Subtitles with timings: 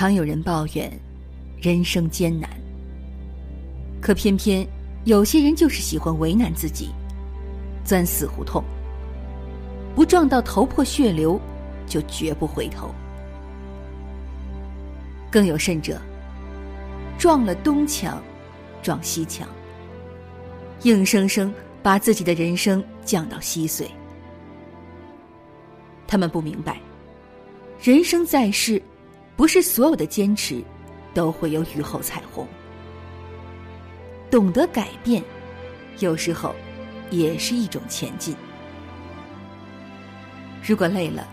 [0.00, 0.90] 常有人抱怨
[1.60, 2.48] 人生艰难，
[4.00, 4.66] 可偏偏
[5.04, 6.88] 有些人就是喜欢为难自己，
[7.84, 8.64] 钻死胡同，
[9.94, 11.38] 不撞到头破血流，
[11.86, 12.94] 就绝不回头。
[15.30, 16.00] 更有甚者，
[17.18, 18.22] 撞了东墙，
[18.82, 19.46] 撞西墙，
[20.84, 23.86] 硬生生把自己的人生降到稀碎。
[26.06, 26.80] 他们不明白，
[27.82, 28.82] 人生在世，
[29.36, 30.62] 不是所有的坚持
[31.14, 32.46] 都会有雨后彩虹。
[34.30, 35.22] 懂得改变，
[35.98, 36.54] 有时候
[37.10, 38.36] 也是一种前进。
[40.62, 41.26] 如果累了，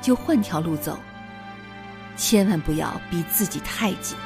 [0.00, 0.98] 就换条路走。
[2.16, 4.16] 千万不要逼自己太紧。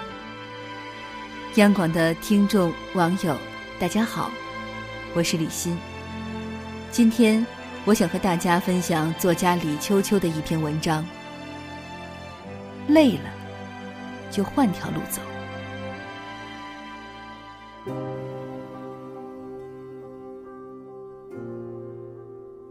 [1.54, 3.36] 央广的听众网友，
[3.78, 4.30] 大家好，
[5.14, 5.78] 我是李欣。
[6.90, 7.46] 今天
[7.84, 11.06] 我想和大家分享作家李秋秋的一篇文章。
[12.88, 13.30] 累了，
[14.30, 15.20] 就换条路走。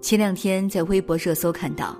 [0.01, 1.95] 前两天在微博热搜看到，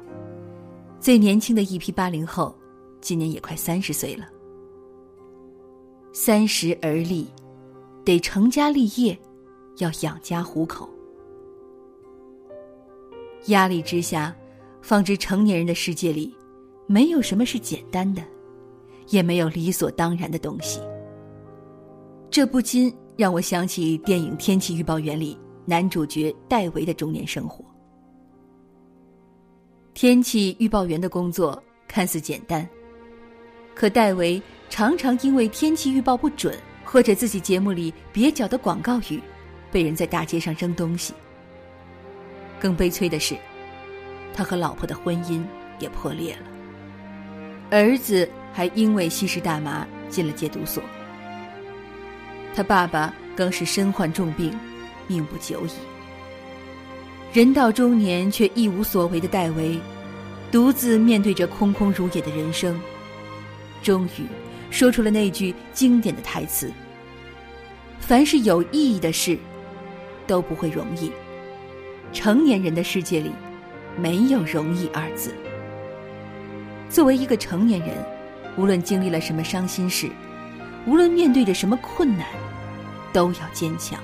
[0.99, 2.55] 最年轻的一批八零后。
[3.01, 4.29] 今年也快三十岁了，
[6.13, 7.27] 三十而立，
[8.05, 9.19] 得成家立业，
[9.79, 10.89] 要养家糊口。
[13.47, 14.33] 压力之下，
[14.81, 16.33] 放置成年人的世界里，
[16.87, 18.21] 没有什么是简单的，
[19.09, 20.79] 也没有理所当然的东西。
[22.29, 27.63] 这不禁让我想起电影《天气预报员》里男主角戴维的中年生活。
[29.93, 32.67] 天气预报员的工作看似简单。
[33.75, 39.21] 可戴维常常因为天气预报不准，或者自己节目里蹩脚的广告语，
[39.71, 41.13] 被人在大街上扔东西。
[42.59, 43.35] 更悲催的是，
[44.33, 45.43] 他和老婆的婚姻
[45.79, 46.47] 也破裂了，
[47.73, 50.83] 儿子还因为吸食大麻进了戒毒所。
[52.53, 54.55] 他爸爸更是身患重病，
[55.07, 55.71] 命不久矣。
[57.33, 59.79] 人到中年却一无所为的戴维，
[60.51, 62.79] 独自面对着空空如也的人生。
[63.81, 64.27] 终于，
[64.69, 66.71] 说出了那句经典的台词
[67.99, 69.35] ：“凡是有意义的事，
[70.27, 71.11] 都不会容易。
[72.13, 73.31] 成年人的世界里，
[73.97, 75.33] 没有容易二字。
[76.93, 77.89] 作为一个成年人，
[78.55, 80.07] 无论经历了什么伤心事，
[80.85, 82.27] 无论面对着什么困难，
[83.11, 83.99] 都要坚强，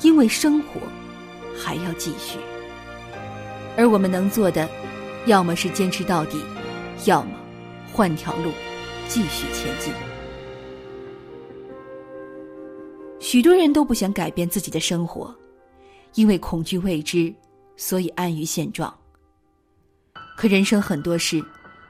[0.00, 0.80] 因为生活
[1.56, 2.40] 还要继续。
[3.76, 4.68] 而我们能做的，
[5.26, 6.42] 要么是坚持到底，
[7.04, 7.30] 要么……”
[7.94, 8.50] 换条路，
[9.06, 9.92] 继续前进。
[13.20, 15.32] 许多人都不想改变自己的生活，
[16.14, 17.32] 因为恐惧未知，
[17.76, 18.92] 所以安于现状。
[20.40, 21.44] 可人生很多事，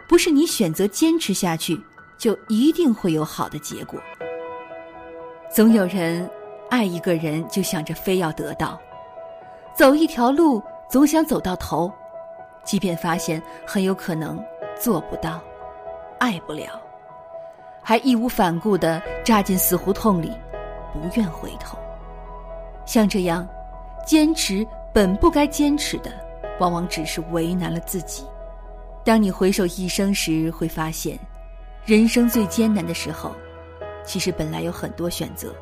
[0.09, 1.81] 不是你选择坚持下去，
[2.19, 4.01] 就一定会有好的结果。
[5.55, 6.29] 总有人
[6.69, 8.77] 爱一个人，就想着非要得到；
[9.73, 11.93] 走一条路，总想走到头，
[12.65, 14.45] 即便发现很有可能
[14.77, 15.41] 做不到。
[16.19, 16.83] 爱不了，
[17.85, 20.33] 还义无反顾的扎进死胡同里，
[20.93, 21.79] 不愿回头。
[22.85, 23.47] 像这样，
[24.05, 26.11] 坚持本不该坚持的，
[26.59, 28.25] 往往只是为难了自己。
[29.05, 31.19] 当你回首一生时，会发现，
[31.87, 33.35] 人生最艰难的时候，
[34.05, 35.55] 其实本来有很多选择，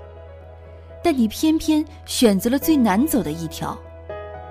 [1.03, 3.79] 但你偏偏选择了最难走的一条，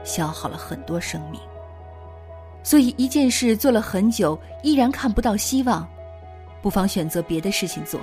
[0.03, 1.39] 消耗了很多生命。
[2.63, 5.87] 所以，一件事做了很久，依然看不到希望。
[6.61, 7.99] 不妨选择别的事情做。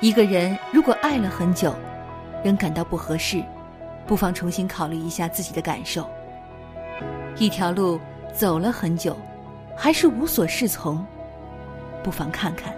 [0.00, 1.74] 一个人如果爱了很久，
[2.42, 3.42] 仍感到不合适，
[4.06, 6.08] 不妨重新考虑一下自己的感受。
[7.38, 8.00] 一条路
[8.32, 9.16] 走了很久，
[9.76, 11.04] 还是无所适从，
[12.02, 12.74] 不妨看看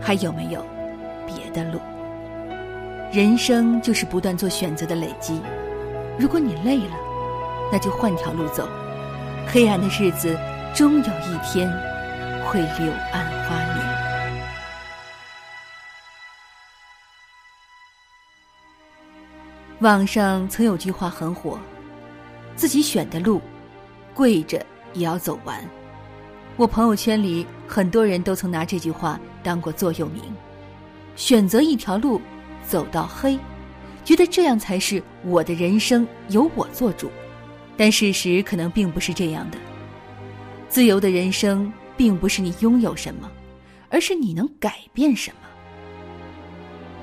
[0.00, 0.64] 还有没有
[1.26, 1.78] 别的路。
[3.12, 5.42] 人生就是不断做选择的累积。
[6.18, 6.96] 如果你累了，
[7.70, 8.68] 那就换条路走。
[9.46, 10.38] 黑暗的日子
[10.74, 11.68] 终有一天
[12.46, 13.82] 会柳暗花明。
[19.80, 21.58] 网上曾有句话很火
[22.54, 23.40] ：“自己选的路，
[24.14, 25.64] 跪着也要走完。”
[26.56, 30.22] 我朋友圈里很多人都曾拿这句话当过座右铭，
[31.16, 32.20] 选择一条路
[32.66, 33.38] 走到黑，
[34.04, 37.10] 觉得这样才是我的人生由我做主。
[37.76, 39.58] 但事实可能并不是这样的。
[40.68, 43.30] 自由的人生并不是你拥有什么，
[43.88, 45.48] 而是你能改变什么。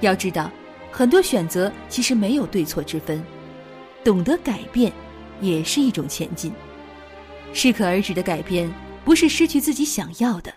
[0.02, 0.52] 要知道。
[0.90, 3.24] 很多选择其实没有对错之分，
[4.04, 4.92] 懂得改变，
[5.42, 6.52] 也是一种前进。
[7.54, 8.68] 适可而止的改变，
[9.07, 10.54] 不是失去自己想要的，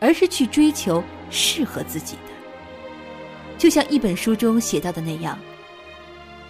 [0.00, 1.00] 而是去追求
[1.30, 2.32] 适合自己的。
[3.56, 5.38] 就像一本书中写到的那样，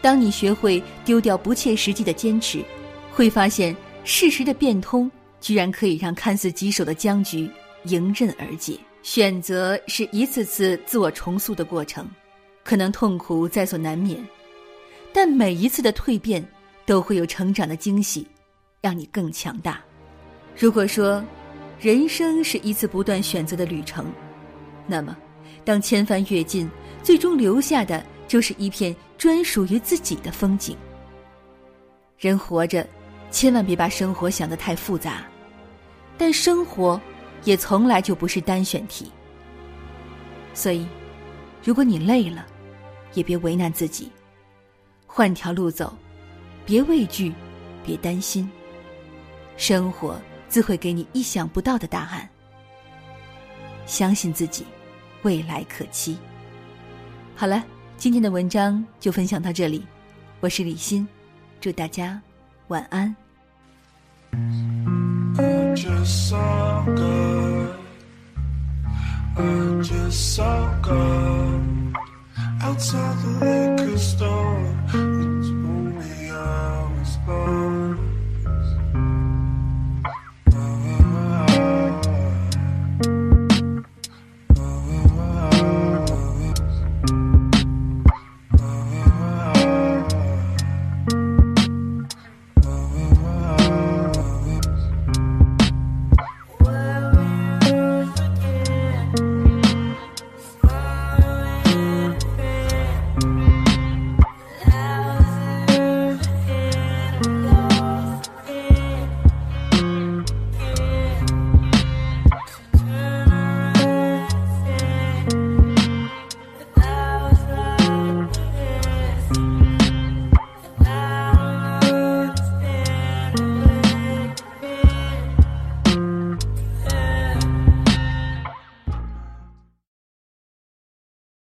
[0.01, 2.65] 当你学会丢掉不切实际的坚持，
[3.13, 5.11] 会发现事实的变通
[5.43, 7.51] 居然可以让看似棘手的僵局
[7.85, 8.79] 迎刃而解。
[9.03, 12.09] 选择是一次次自我重塑的过程，
[12.65, 14.27] 可能痛苦在所难免，
[15.13, 16.43] 但每一次的蜕变
[16.87, 18.27] 都会有成长的惊喜，
[18.81, 19.85] 让你更强大。
[20.61, 21.25] 如果说，
[21.81, 24.13] 人生是一次不断选择的旅程，
[24.87, 25.17] 那么，
[25.65, 26.71] 当千帆阅尽，
[27.03, 30.77] 最终留下的就是一片专属于自己的风景。
[32.19, 32.87] 人活着，
[33.31, 35.27] 千万别把生活想得太复杂，
[36.19, 37.01] 但生活，
[37.45, 39.11] 也从来就不是单选题。
[40.53, 40.87] 所以，
[41.65, 42.45] 如果你累了，
[43.15, 44.13] 也别为难自己，
[45.07, 45.97] 换条路走，
[46.67, 47.33] 别畏惧，
[47.83, 48.47] 别担心，
[49.57, 50.21] 生活。
[50.51, 52.29] 自会给你意想不到的答案。
[53.87, 54.67] 相信自己，
[55.23, 56.19] 未来可期。
[57.37, 57.65] 好了，
[57.97, 59.87] 今天的文章就分享到这里，
[60.41, 61.09] 我是李欣，
[61.61, 62.21] 祝大家
[62.69, 63.17] 晚安。
[72.63, 73.17] Outside
[73.77, 74.59] the store,
[77.27, 77.60] gone.